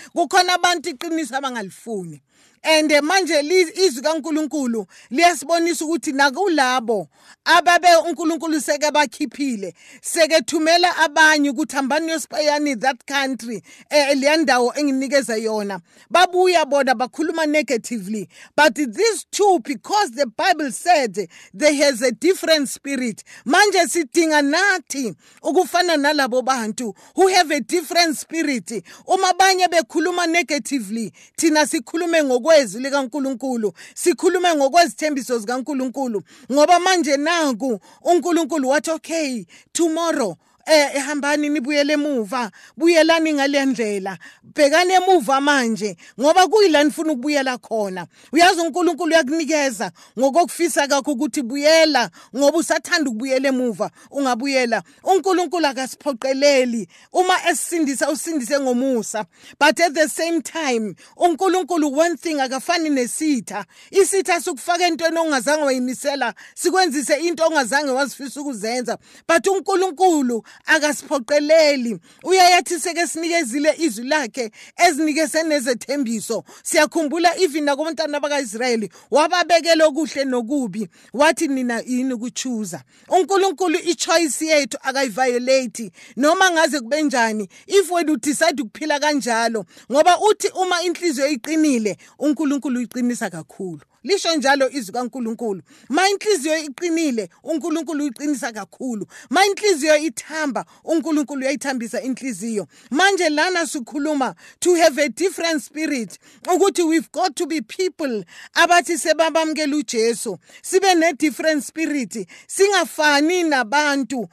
and 2.64 2.90
manje 3.02 3.40
izwi 3.74 4.02
kaNkuluNkulu 4.02 4.86
liyasibonisa 5.10 5.84
ukuthi 5.84 6.12
nakulabo 6.12 7.08
ababe 7.44 7.88
uNkulunkulu 8.08 8.60
seke 8.60 8.90
bakhiphile 8.90 9.74
sekethumela 10.00 10.96
abanye 10.96 11.50
ukuthi 11.50 11.76
hambani 11.76 12.12
yosipayani 12.12 12.76
that 12.76 13.04
country 13.06 13.62
eh 13.90 14.16
leyandawo 14.16 14.72
enginikeza 14.76 15.36
yona. 15.36 15.80
Babuya 16.10 16.64
bona 16.64 16.94
bakhuluma 16.94 17.46
negatively 17.46 18.28
but 18.56 18.74
these 18.74 19.26
two 19.30 19.58
because 19.64 20.12
the 20.12 20.26
bible 20.26 20.70
said 20.70 21.28
there 21.54 21.74
has 21.74 22.02
a 22.02 22.12
different 22.12 22.68
spirit 22.68 23.24
manje 23.44 23.88
sidinga 23.88 24.42
nathi 24.42 25.14
ukufana 25.42 25.96
nalabo 25.96 26.42
bantu 26.42 26.94
who 27.16 27.28
have 27.28 27.50
a 27.50 27.60
different 27.60 28.16
spirit. 28.16 28.84
Uma 29.06 29.32
abanye 29.32 29.68
bekhuluma 29.68 30.26
negatively 30.26 31.12
thina 31.36 31.66
sikhulume 31.66 32.22
ngokwezwi 32.52 32.82
likaNkuluNkulu. 32.82 33.72
Sikhulume 33.94 34.54
ngokwezithembiso 34.54 35.38
zikaNkuluNkulu. 35.38 36.22
Ngoba 36.52 36.78
manje 36.78 37.16
nanku 37.16 37.80
uNkulunkulu 38.02 38.68
wathi 38.68 38.90
okay 38.90 39.44
tomorrow 39.72 40.36
eh 40.66 40.96
ehambani 40.96 41.48
nibuyele 41.48 41.92
emuva. 41.92 42.50
Buyelani 42.76 43.32
ngale 43.32 43.66
ndlela. 43.66 44.18
Bhekani 44.42 44.92
emuva 44.92 45.40
manje 45.40 45.96
ngoba 46.20 46.46
kuyila 46.48 46.84
nifuna 46.84 47.12
ukubuyela 47.12 47.58
khona. 47.58 48.06
Uyazi 48.32 48.60
uNkulunkulu 48.60 49.10
uyakunikeza 49.10 49.92
ngokokufisa 50.18 50.88
kakho 50.88 51.12
ukuthi 51.12 51.42
buyela 51.42 52.10
ngoba 52.36 52.58
usathanda 52.58 53.10
ukubuyela 53.10 53.48
emuva. 53.48 53.90
Ungabuyela. 54.10 54.82
uNkulunkulu 55.04 55.66
akasiphoqeleli. 55.66 56.88
Uma 57.12 57.48
esindisa 57.50 58.10
usindise 58.10 58.60
ngomusa. 58.60 59.24
But 59.58 59.80
at 59.80 59.94
the 59.94 60.08
same 60.08 60.42
time 60.42 60.94
uNkulunkulu 61.16 61.96
one 61.96 62.16
thing 62.16 62.40
akafani 62.40 62.90
nesitha. 62.90 63.64
Isitha 63.90 64.40
sokufaka 64.40 64.86
entweni 64.86 65.18
ongazange 65.18 65.64
wayimisela 65.64 66.34
sikwenzise 66.54 67.14
into 67.14 67.46
ongazange 67.46 67.90
wazifisa 67.90 68.40
ukuzenza. 68.40 68.98
But 69.28 69.46
uNkulunkulu 69.46 70.44
akasiphoqeleli. 70.66 71.98
Uyayathi 72.24 72.80
seke 72.80 73.06
sinikezile 73.06 73.74
izwi 73.78 74.06
lakhe 74.08 74.50
ezinikeze 74.86 75.42
nezethembiso. 75.42 76.44
Siyakhumbula 76.62 77.38
even 77.38 77.64
nakuntana 77.64 78.20
bakaIsrayeli 78.20 78.90
wababekela 79.10 79.86
okuhle 79.86 80.24
nokubi. 80.24 80.88
Wathi 81.12 81.48
nina 81.48 81.82
yini 81.86 82.14
ukuchuza? 82.14 82.82
uNkulunkulu 83.08 83.78
ichoice 83.78 84.46
yethu 84.46 84.78
akayiviolate 84.82 85.92
noma 86.16 86.50
ngaze 86.50 86.80
kube 86.80 87.02
njani 87.02 87.48
if 87.66 87.90
wena 87.90 88.12
udecide 88.12 88.62
ukuphila 88.62 89.00
kanjalo 89.00 89.64
ngoba 89.92 90.20
uthi 90.20 90.48
uma 90.48 90.82
inhliziyo 90.82 91.28
iqinile 91.28 91.96
uNkulunkulu 92.18 92.78
uyiqinisa 92.78 93.30
kakhulu. 93.30 93.80
Lisho 94.04 94.36
njalo 94.36 94.70
izwi 94.70 94.92
kaNkuluNkulu. 94.92 95.62
Ma 95.88 96.08
inhliziyo 96.08 96.58
iqinile 96.58 97.28
uNkulunkulu 97.42 98.04
uyiqinisa 98.04 98.52
kakhulu. 98.52 99.06
Ma 99.30 99.46
inhliziyo 99.46 99.96
ithamba 99.96 100.64
uNkulunkulu 100.84 101.40
uyayithambisa 101.40 102.02
inhliziyo. 102.02 102.66
Manje 102.90 103.28
lana 103.28 103.66
sikhuluma 103.66 104.34
to 104.60 104.74
have 104.74 104.98
a 104.98 105.08
different 105.08 105.62
spirit 105.62 106.18
ukuthi 106.54 106.82
we've 106.82 107.12
got 107.12 107.36
to 107.36 107.46
be 107.46 107.60
people 107.60 108.24
abathi 108.54 108.98
sebabamkela 108.98 109.76
uJesu. 109.76 110.38
Sibe 110.62 110.94
ne 110.94 111.12
different 111.12 111.64
spirit 111.64 112.26
singafani 112.46 113.42
nabantu 113.42 114.28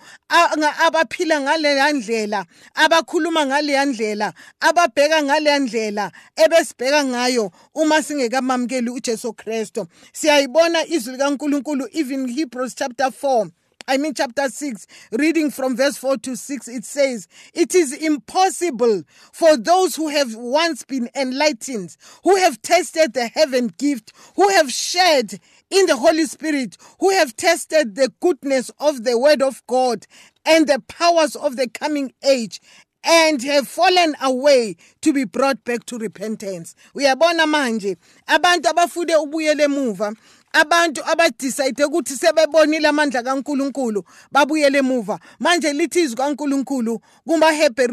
abaphila 0.85 1.41
ngale 1.41 1.93
ndlela 1.93 2.45
abakhuluma 2.75 3.45
ngale 3.45 3.85
ndlela 3.85 4.33
ababheka 4.59 5.23
ngale 5.23 5.59
ndlela 5.59 6.11
ebesibheka 6.35 7.05
ngayo 7.05 7.51
uma 7.75 8.03
singekamamkeli 8.03 8.89
uJesu 8.89 9.33
Kristu 9.33 9.58
Kristu. 9.59 9.87
Siyayibona 10.13 10.85
izwi 10.85 11.13
likaNkuluNkulu 11.13 11.87
even 11.93 12.27
Hebrews 12.27 12.75
chapter 12.75 13.11
4 13.11 13.49
I 13.89 13.97
mean, 13.97 14.13
chapter 14.13 14.47
6, 14.49 14.85
reading 15.13 15.49
from 15.49 15.75
verse 15.75 15.97
4 15.97 16.17
to 16.17 16.35
6, 16.35 16.67
it 16.67 16.85
says, 16.85 17.27
It 17.55 17.73
is 17.73 17.91
impossible 17.91 19.01
for 19.33 19.57
those 19.57 19.95
who 19.95 20.09
have 20.09 20.35
once 20.35 20.83
been 20.83 21.09
enlightened, 21.15 21.97
who 22.23 22.35
have 22.35 22.61
tasted 22.61 23.13
the 23.13 23.29
heaven 23.29 23.73
gift, 23.79 24.13
who 24.35 24.47
have 24.49 24.71
shared 24.71 25.39
in 25.71 25.87
the 25.87 25.97
Holy 25.97 26.25
Spirit, 26.25 26.77
who 26.99 27.09
have 27.09 27.35
tested 27.35 27.95
the 27.95 28.13
goodness 28.19 28.69
of 28.79 29.05
the 29.05 29.17
Word 29.17 29.41
of 29.41 29.63
God 29.65 30.05
and 30.45 30.67
the 30.67 30.81
powers 30.87 31.35
of 31.35 31.55
the 31.55 31.67
coming 31.67 32.13
age, 32.23 32.61
and 33.03 33.41
have 33.43 33.67
fallen 33.67 34.15
away 34.21 34.75
to 35.01 35.13
be 35.13 35.25
brought 35.25 35.63
back 35.63 35.85
to 35.85 35.97
repentance. 35.97 36.75
Uyabona 36.95 37.47
manje 37.47 37.97
abantu 38.27 38.69
abafude 38.69 39.15
ubuyele 39.15 39.63
emuva 39.63 40.13
abantu 40.53 41.01
abadecide 41.05 41.85
ukuthi 41.85 42.15
sebebonile 42.15 42.87
amandla 42.87 43.23
kaNkuluNkulu 43.23 44.03
babuyele 44.31 44.79
emuva. 44.79 45.19
Manje 45.39 45.73
lithi 45.73 46.01
izwi 46.01 46.15
kaNkuluNkulu 46.15 46.99
kuma 47.25 47.51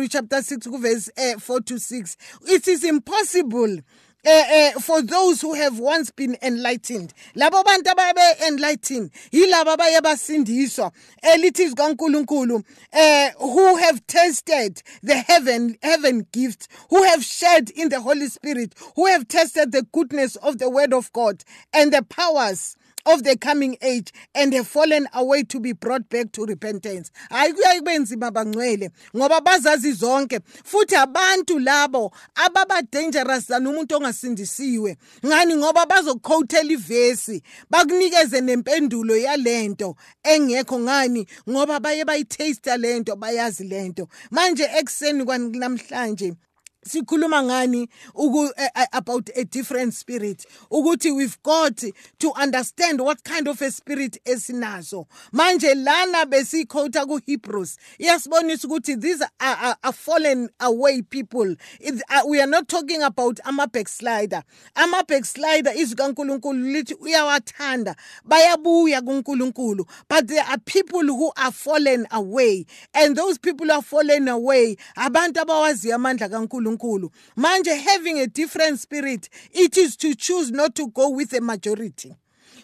chapter 0.08 0.40
6 0.40 0.70
kuverse 0.70 1.12
eh, 1.16 1.36
4 1.36 1.64
to 1.64 1.75
6 1.75 2.16
it 2.48 2.66
is 2.68 2.84
impossible 2.84 3.82
uh, 4.26 4.30
uh, 4.76 4.80
for 4.80 5.02
those 5.02 5.40
who 5.40 5.54
have 5.54 5.78
once 5.78 6.11
been 6.11 6.37
enlightened. 6.42 7.14
Labo 7.37 7.64
bantu 7.64 7.90
ababe 7.90 8.47
enlightened. 8.49 9.11
Yilabo 9.33 9.76
abaye 9.76 10.00
basindiswa. 10.00 10.92
Elithi 11.23 11.71
kaNkuluNkulu 11.75 12.62
uh, 12.92 13.30
who 13.38 13.76
have 13.76 14.06
tasted 14.06 14.83
the 15.02 15.14
heaven 15.16 15.76
heaven 15.83 16.26
gift 16.33 16.68
who 16.90 17.02
have 17.04 17.23
shared 17.25 17.71
in 17.71 17.88
the 17.88 18.00
holy 18.00 18.28
spirit 18.28 18.75
who 18.97 19.06
have 19.06 19.28
tasted 19.28 19.73
the 19.73 19.83
goodness 19.92 20.37
of 20.37 20.59
the 20.59 20.68
word 20.71 20.92
of 20.92 21.12
God 21.12 21.45
and 21.73 21.92
the 21.92 22.02
powers 22.02 22.76
of 23.06 23.22
the 23.22 23.36
coming 23.36 23.76
age 23.80 24.12
and 24.34 24.52
have 24.52 24.66
fallen 24.66 25.06
away 25.14 25.42
to 25.44 25.60
be 25.60 25.72
brought 25.72 26.08
back 26.08 26.32
to 26.32 26.44
repentance. 26.44 27.10
Hayi 27.30 27.52
kuyaye 27.52 27.78
kube 27.78 27.98
nzima 27.98 28.30
bangcwele 28.30 28.90
ngoba 29.16 29.40
bazazi 29.40 29.92
zonke 29.92 30.40
futhi 30.64 30.96
abantu 30.96 31.58
labo 31.58 32.12
ababa 32.34 32.82
dangerous 32.82 33.46
than 33.46 33.66
umuntu 33.66 33.96
ongasindisiwe. 33.96 34.96
Ngani? 35.26 35.56
Ngoba 35.56 35.86
bazoquotela 35.86 36.72
ivesi 36.72 37.42
bakunikeze 37.70 38.40
nempendulo 38.40 39.16
yalento 39.16 39.96
engekho 40.22 40.78
ngani? 40.78 41.26
Ngoba 41.50 41.80
baye 41.80 42.04
bayitaste 42.04 42.76
lento 42.76 43.16
bayazi 43.16 43.64
lento. 43.64 44.08
Manje 44.30 44.64
ekseni 44.78 45.25
kwanamhlanje 45.25 46.34
sikhuluma 46.88 47.43
ngani 47.43 47.88
uku, 48.14 48.45
uh, 48.45 48.85
about 48.93 49.31
a 49.37 49.45
different 49.45 49.95
spirit? 49.95 50.47
Ukuthi 50.71 51.14
we've 51.16 51.38
got 51.43 51.76
to 52.19 52.33
understand 52.43 53.00
what 53.00 53.23
kind 53.25 53.49
of 53.49 53.61
a 53.62 53.71
spirit 53.71 54.19
esinazo 54.25 55.07
manje 55.33 55.75
lana 55.75 56.26
besikhotha 56.26 57.07
ku-hebrews 57.07 57.76
iyasibonisa 57.99 58.69
ukuthi 58.69 58.97
these 59.00 59.23
are, 59.23 59.31
are, 59.40 59.76
are 59.83 59.93
fallen 59.93 60.49
away 60.61 61.02
people. 61.02 61.55
Uh, 62.11 62.23
we 62.28 62.40
are 62.40 62.47
not 62.47 62.69
talking 62.69 63.02
about 63.02 63.40
ama-backslider. 63.45 64.43
Ama-backslider 64.75 65.73
izwi 65.76 65.97
kankulunkulu 65.97 66.73
lithi 66.73 66.95
uyawathanda 66.95 67.97
bayabuya 68.25 69.02
kunkulunkulu. 69.02 69.87
But 70.09 70.28
there 70.28 70.45
are 70.49 70.59
people 70.59 71.02
who 71.02 71.33
are 71.37 71.52
fallen 71.52 72.07
away. 72.11 72.66
And 72.95 73.16
those 73.16 73.38
people 73.38 73.66
who 73.66 73.73
are 73.73 73.83
fallen 73.83 74.28
away 74.28 74.76
abantu 74.97 75.40
abawaziyo 75.40 75.95
amandla 75.95 76.28
kankulunkulu 76.28 76.75
uNkulunkulu. 76.76 77.11
Manje 77.37 77.75
having 77.75 78.21
a 78.21 78.26
different 78.26 78.78
spirit 78.80 79.28
it 79.52 79.76
is 79.76 79.97
to 79.97 80.14
choose 80.14 80.50
not 80.50 80.75
to 80.75 80.88
go 80.88 81.09
with 81.11 81.30
the 81.30 81.40
majority 81.40 82.14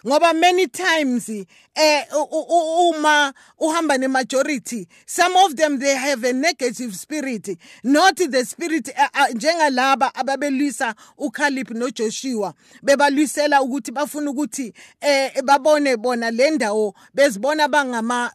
ngoba 0.05 0.33
many 0.33 0.67
times 0.67 1.29
eh 1.75 2.05
uma 2.13 3.33
uhamba 3.59 3.97
ne-majority 3.97 4.87
some 5.05 5.35
of 5.37 5.55
them 5.55 5.79
they 5.79 5.95
have 5.95 6.23
a 6.23 6.33
negative 6.33 6.95
spirit. 6.95 7.57
Not 7.83 8.17
the 8.17 8.45
spirit 8.45 8.89
njengalaba 9.33 10.15
ababelwisa 10.15 10.95
uKhalib 11.17 11.69
noJoshua. 11.71 12.53
Bebalwisela 12.83 13.61
ukuthi 13.61 13.91
bafuna 13.91 14.31
ukuthi 14.31 14.73
eh 15.01 15.41
babone 15.43 15.97
bona 15.97 16.31
le 16.31 16.51
ndawo 16.51 16.93
bezibona 17.13 17.67
bangama 17.67 18.31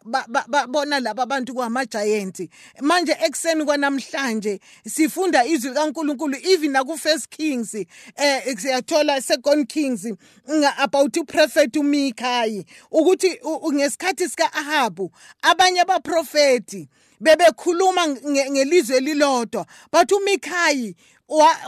babona 0.47 0.99
laba 0.99 1.23
abantu 1.23 1.53
kwama-giant 1.53 2.49
manje 2.81 3.17
ekuseni 3.25 3.65
kwanamhlanje 3.65 4.59
sifunda 4.87 5.45
izwi 5.45 5.73
kaNkulunkulu 5.73 6.37
even 6.43 6.71
naku 6.71 6.97
first 6.97 7.29
kings 7.29 7.75
eh 7.75 8.57
siyathola 8.57 9.21
second 9.21 9.67
kings 9.67 10.07
about 10.77 11.17
uprofet 11.17 11.58
uMikhaya 11.79 12.63
ukuthi 12.91 13.39
ukuthi 13.43 13.75
ngesikhathi 13.75 14.29
sika 14.29 14.53
Ahabu 14.53 15.11
abanye 15.41 15.81
abaprofeti 15.81 16.87
bebekhuluma 17.19 18.07
ngelizwe 18.51 18.97
elilodwa 18.97 19.65
but 19.91 20.11
uMikhayi 20.11 20.95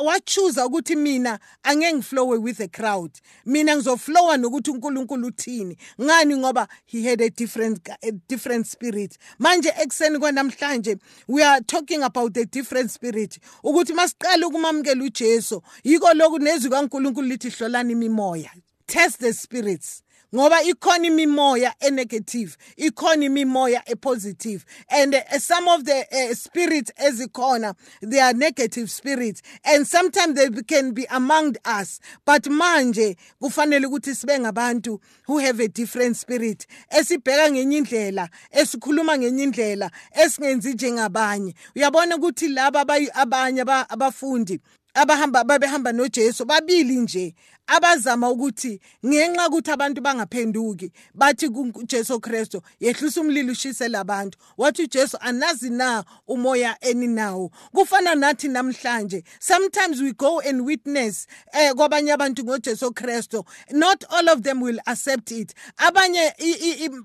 wachuza 0.03 0.65
ukuthi 0.65 0.95
mina 0.95 1.39
angeke 1.63 1.93
ngiflowe 1.93 2.37
with 2.37 2.57
the 2.57 2.67
crowd. 2.67 3.11
Mina 3.45 3.75
ngizoflowa 3.75 4.37
nokuthi 4.37 4.71
uNkulunkulu 4.71 5.27
uthini. 5.27 5.77
Ngani? 6.01 6.35
Ngoba 6.35 6.67
he 6.85 7.03
had 7.03 7.21
a 7.21 7.29
different 7.29 7.89
a 8.01 8.11
different 8.27 8.65
spirit. 8.67 9.17
Manje 9.39 9.69
ekseni 9.81 10.19
kwanamhlanje 10.19 10.97
we 11.27 11.43
are 11.43 11.61
talking 11.61 12.03
about 12.03 12.35
a 12.37 12.45
different 12.45 12.89
spirit. 12.91 13.39
Ukuthi 13.63 13.93
masiqala 13.93 14.47
ukumamukela 14.47 15.03
uJesu. 15.03 15.61
Yiko 15.83 16.13
lokhu 16.13 16.39
nezwi 16.39 16.69
kaNkulunkulu 16.69 17.27
lithi 17.27 17.49
hlolani 17.49 17.91
imimoya. 17.91 18.51
Test 18.91 19.19
the 19.21 19.31
spirits. 19.33 20.03
Ngoba 20.35 20.63
ikhona 20.63 21.07
imimoya 21.07 21.73
enegative 21.79 22.57
ikhona 22.77 23.25
imimoya 23.25 23.83
epositive. 23.85 24.65
And 24.89 25.15
uh, 25.15 25.39
some 25.39 25.67
of 25.67 25.85
the 25.85 26.05
uh, 26.11 26.33
spirits 26.33 26.91
ezikhona 26.97 27.75
they 28.01 28.19
are 28.19 28.33
negative 28.33 28.91
spirits. 28.91 29.41
And 29.63 29.87
sometimes 29.87 30.35
they 30.35 30.49
can 30.63 30.91
be 30.93 31.05
among 31.09 31.55
us. 31.65 31.99
But 32.25 32.43
manje 32.43 33.17
kufanele 33.41 33.85
ukuthi 33.85 34.15
sibe 34.15 34.39
ngabantu 34.39 34.99
who 35.25 35.37
have 35.39 35.59
a 35.61 35.67
different 35.67 36.17
spirit. 36.17 36.67
Esibheka 36.89 37.51
ngenye 37.51 37.77
indlela 37.77 38.29
esikhuluma 38.51 39.17
ngenye 39.17 39.43
indlela 39.43 39.91
esingenzi 40.11 40.73
njengabanye. 40.73 41.53
Uyabona 41.75 42.15
ukuthi 42.15 42.47
laba 42.47 42.81
abanye 43.13 43.61
abafundi 43.61 44.59
abahamba 44.93 45.43
babehamba 45.43 45.91
noJesu 45.91 46.45
babili 46.45 46.95
nje. 46.95 47.33
Abazama 47.71 48.29
ukuthi 48.29 48.79
ngenxa 49.05 49.47
ukuthi 49.47 49.71
abantu 49.71 50.01
bangaphenduki 50.01 50.91
bathi 51.13 51.49
kuJesu 51.49 52.19
Kristu 52.19 52.61
yehlisa 52.79 53.21
umlilo 53.21 53.51
ushise 53.51 53.87
labantu. 53.87 54.37
Wathi 54.57 54.83
uJesu 54.83 55.17
anazi 55.19 55.69
na 55.69 56.03
umoya 56.27 56.77
eninawo 56.81 57.51
kufana 57.73 58.15
nathi 58.15 58.47
namhlanje 58.47 59.23
sometimes 59.39 60.01
we 60.01 60.11
go 60.11 60.39
and 60.41 60.61
witness 60.61 61.27
eh 61.53 61.73
kwabanye 61.73 62.11
abantu 62.11 62.43
ngoJesu 62.43 62.91
Kristu. 62.93 63.45
Not 63.71 64.03
all 64.09 64.29
of 64.29 64.43
them 64.43 64.61
will 64.61 64.79
accept 64.85 65.31
it. 65.31 65.53
Abanye 65.77 66.33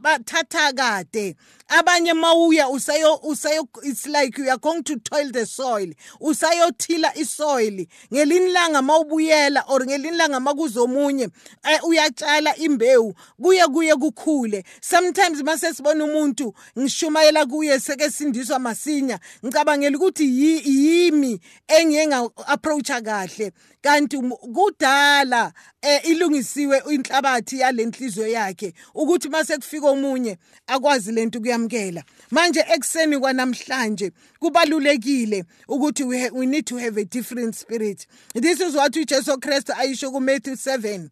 bathatha 0.01 0.73
kade. 0.73 1.37
Abanye 1.69 2.13
mawuya 2.13 2.69
usayo 2.69 3.21
usayo 3.23 3.69
it's 3.85 4.07
like 4.07 4.39
you 4.39 4.51
are 4.51 4.59
going 4.59 4.83
to 4.83 4.99
toil 4.99 5.31
the 5.31 5.47
soil. 5.47 5.93
Usayothila 6.21 7.17
isoil. 7.17 7.87
Ngelini 8.13 8.53
langa 8.53 8.83
mawubuyela 8.83 9.65
or 9.69 9.81
ngelini 9.81 10.17
langa 10.17 10.41
kuzomunye 10.57 11.29
e, 11.73 11.81
uyatshala 11.89 12.57
imbewu 12.57 13.15
kuye 13.43 13.67
kuye 13.67 13.95
kukhule. 13.95 14.65
Sometimes 14.81 15.43
mase 15.43 15.75
sibona 15.75 16.05
umuntu 16.05 16.55
ngishumayela 16.79 17.47
kuye 17.47 17.81
seke 17.81 18.11
sindiswa 18.11 18.59
masinya 18.59 19.19
ngicabangela 19.45 19.97
ukuthi 19.97 20.25
yimi 20.67 21.41
engiye 21.69 22.07
nga-approacha 22.07 23.01
kahle. 23.01 23.53
Kanti 23.83 24.19
kudala 24.55 25.53
e, 25.83 25.97
ilungisiwe 25.97 26.83
inhlabathi 26.91 27.59
yalenhliziyo 27.59 28.27
yakhe 28.27 28.73
ukuthi 28.95 29.29
mase 29.29 29.57
kufika 29.57 29.87
omunye 29.87 30.39
akwazi 30.67 31.13
lento 31.13 31.41
kuyamkela 31.41 32.05
manje 32.31 32.65
ekseni 32.75 33.19
kwanamhlanje 33.19 34.13
kubalulekile 34.41 35.45
ukuthi 35.69 36.05
we 36.05 36.47
need 36.47 36.67
to 36.67 36.77
have 36.77 36.97
a 37.01 37.05
different 37.05 37.55
spirit. 37.55 38.07
This 38.35 38.61
is 38.61 38.75
what 38.75 38.93
uJesu 38.93 39.41
Christ 39.41 39.71
ayisho 39.71 40.11
kume 40.11 40.36
37 40.39 41.11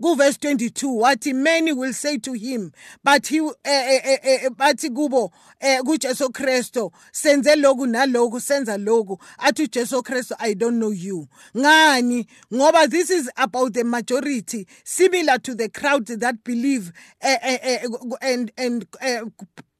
kuverse 0.00 0.38
22 0.38 0.96
wathi 0.96 1.32
many 1.32 1.72
will 1.72 1.92
say 1.92 2.18
to 2.18 2.32
him 2.32 2.72
but 3.04 3.30
eh 3.30 3.50
eh, 3.64 4.00
eh, 4.04 4.18
eh, 4.22 4.44
eh, 4.44 4.50
bathi 4.50 4.90
kubo 4.90 5.32
eh, 5.60 5.80
kujesu 5.82 6.30
kristu 6.32 6.90
senze 7.12 7.56
lokhu 7.56 7.86
nalokhu 7.86 8.40
senza 8.40 8.76
lokhu 8.76 9.18
athi 9.38 9.62
ujesu 9.62 10.02
Christo. 10.02 10.34
i 10.38 10.54
don't 10.54 10.78
know 10.78 10.92
you 10.92 11.28
ngani 11.56 12.26
ngoba 12.54 12.88
this 12.90 13.10
is 13.10 13.30
about 13.36 13.72
the 13.74 13.84
majority 13.84 14.66
similar 14.84 15.38
to 15.38 15.54
the 15.54 15.68
crowd 15.68 16.06
that 16.06 16.36
believe 16.44 16.92
eh, 17.20 17.86
and, 18.20 18.52
and 18.56 18.86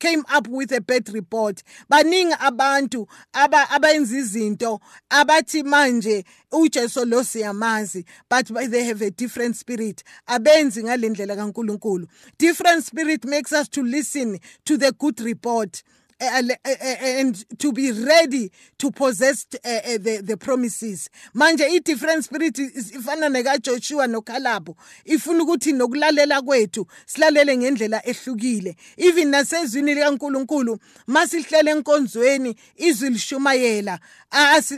came 0.04 0.22
up 0.28 0.46
with 0.48 0.70
a 0.72 0.82
bad 0.82 1.08
report. 1.14 1.62
Baningi 1.90 2.34
abantu 2.38 3.08
abayenza 3.32 4.18
izinto 4.18 4.80
abathi 5.10 5.62
manje 5.62 6.24
uJesu 6.52 7.04
lo 7.06 7.24
siyamazi 7.24 8.04
but 8.28 8.46
they 8.70 8.84
have 8.84 9.00
a 9.00 9.10
different 9.10 9.56
spirit. 9.56 10.04
Abenzi 10.28 10.82
ngalendlela 10.82 11.36
kaNkuluNkulu. 11.36 12.06
Different 12.36 12.84
spirit 12.84 13.24
makes 13.24 13.52
us 13.52 13.68
to 13.70 13.82
listen 13.82 14.38
to 14.66 14.76
the 14.76 14.92
good 14.92 15.20
report 15.20 15.82
and 16.20 17.58
to 17.58 17.72
be 17.72 17.92
ready 17.92 18.50
to 18.78 18.90
possess 18.90 19.44
the, 19.44 20.22
the 20.24 20.36
promises. 20.36 21.10
Manje 21.34 21.64
i-different 21.68 22.24
spirit 22.24 22.58
ifana 22.58 23.28
nekajoshua 23.28 24.06
nokhalabo 24.06 24.76
ifuna 25.04 25.42
ukuthi 25.42 25.72
nokulalela 25.72 26.42
kwethu 26.42 26.86
silalele 27.06 27.56
ngendlela 27.56 28.06
ehlukile. 28.06 28.76
Even 28.96 29.28
nasezwini 29.28 29.94
likankulunkulu 29.94 30.78
masihlele 31.06 31.70
enkonzweni 31.70 32.56
izwi 32.76 33.10
lishumayela 33.10 33.98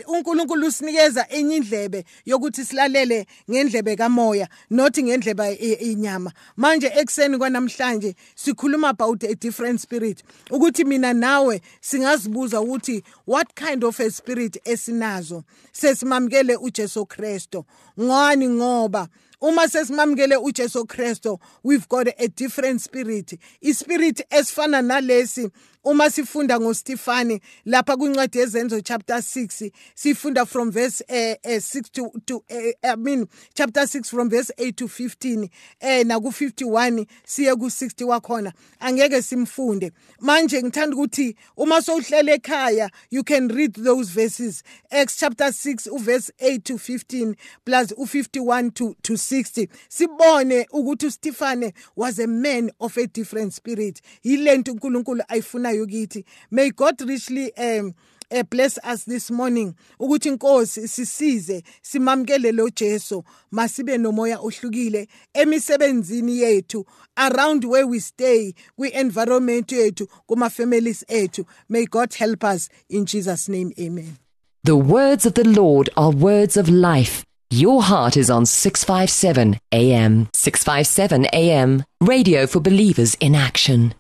unkulunkulu 0.06 0.66
usinikeza 0.66 1.26
enye 1.28 1.56
indlebe 1.56 2.04
yokuthi 2.24 2.64
silalele 2.64 3.26
ngendlebe 3.50 3.96
kamoya 3.96 4.48
not 4.70 4.98
ngendleba 4.98 5.50
inyama. 5.50 6.32
Manje 6.56 6.86
ekuseni 6.86 7.38
kwanamhlanje 7.38 8.14
sikhuluma 8.34 8.88
about 8.88 9.22
a 9.24 9.34
different 9.34 9.80
spirit. 9.80 10.22
Ukuthi 10.50 10.84
mina 10.84 11.12
nawe 11.26 11.60
singazibuza 11.80 12.60
ukuthi 12.60 13.02
what 13.26 13.54
kind 13.54 13.84
of 13.84 14.00
a 14.00 14.10
spirit 14.10 14.60
esinazo. 14.64 15.44
Sesimamkele 15.72 16.56
uJesu 16.56 17.06
Kristo. 17.06 17.64
Ngani? 18.00 18.48
Ngoba 18.48 19.08
uma 19.40 19.68
sesimamukele 19.68 20.36
uJesu 20.36 20.86
Kristo 20.86 21.40
we've 21.62 21.88
got 21.88 22.08
a 22.18 22.28
different 22.28 22.80
spirit. 22.80 23.38
Ispirit 23.60 24.24
esifana 24.30 24.82
nalesi 24.82 25.50
uma 25.86 26.10
sifunda 26.10 26.60
ngoStefani 26.60 27.40
lapha 27.64 27.96
kwincwadi 27.96 28.38
yezenzo 28.38 28.80
chapter 28.80 29.16
6 29.16 29.70
sifunda 29.94 30.46
from 30.46 30.70
verse 30.70 31.04
eh, 31.08 31.36
eh 31.42 31.60
6 31.60 31.82
to 31.92 32.12
to 32.24 32.44
eh, 32.48 32.72
I 32.82 32.96
mean 32.96 33.26
chapter 33.54 33.82
6 33.86 34.10
from 34.10 34.28
verse 34.28 34.52
8 34.58 34.76
to 34.76 34.86
15 34.88 35.48
eh 35.80 36.04
na 36.06 36.18
ku 36.20 36.28
51 36.28 37.06
siye 37.24 37.54
ku 37.54 37.66
60 37.66 38.04
wakhona. 38.04 38.52
Angeke 38.80 39.22
simfunde. 39.22 39.92
Manje 40.20 40.62
ngithanda 40.62 40.96
ukuthi 40.96 41.36
uma 41.56 41.82
sowuhlele 41.82 42.34
ekhaya 42.34 42.90
you 43.10 43.22
can 43.22 43.48
read 43.48 43.74
those 43.74 44.10
verses. 44.10 44.64
Acts 44.90 45.16
chapter 45.16 45.52
6 45.52 45.86
uverse 45.86 46.30
8 46.40 46.64
to 46.64 46.78
15 46.78 47.36
plus 47.64 47.92
u51 47.92 48.74
to 48.74 48.96
to 49.02 49.16
60 49.16 49.68
sibone 49.88 50.66
ukuthi 50.72 51.06
uStefane 51.06 51.72
was 51.94 52.18
a 52.18 52.26
man 52.26 52.70
of 52.80 52.96
a 52.96 53.06
different 53.06 53.52
spirit. 53.52 54.00
Yilento 54.24 54.72
uNkulunkulu 54.72 55.22
ayifunayo 55.28 55.75
kithi 55.84 56.24
may 56.50 56.70
god 56.70 57.00
richly 57.00 57.52
um 57.58 57.92
eh 58.30 58.42
bless 58.50 58.78
us 58.92 59.04
this 59.04 59.30
morning 59.30 59.74
ukuthi 59.98 60.28
inkosi 60.28 60.88
sisize 60.88 61.62
simamkele 61.82 62.52
lo 62.52 62.70
Jesu 62.70 63.24
masibe 63.50 63.98
nomoya 63.98 64.38
ohlukile 64.38 65.08
emisebenzini 65.34 66.38
yethu 66.38 66.86
around 67.16 67.64
where 67.64 67.86
we 67.86 68.00
stay 68.00 68.52
kwi 68.76 68.88
environment 68.88 69.72
yethu 69.72 70.06
kuma 70.26 70.50
families 70.50 71.04
ethu. 71.08 71.44
May 71.68 71.86
god 71.86 72.14
help 72.14 72.44
us 72.44 72.68
in 72.88 73.04
Jesus 73.04 73.48
name 73.48 73.72
amen. 73.78 74.16
The 74.64 74.76
words 74.76 75.26
of 75.26 75.34
the 75.34 75.44
Lord 75.44 75.90
are 75.96 76.10
words 76.10 76.56
of 76.56 76.68
life. 76.68 77.24
Your 77.50 77.82
heart 77.82 78.16
is 78.16 78.28
on 78.28 78.44
657 78.44 79.58
AM 79.72 80.28
657 80.32 81.26
AM 81.32 81.84
radio 82.00 82.46
for 82.46 82.60
believers 82.60 83.14
in 83.20 83.36
action 83.36 83.94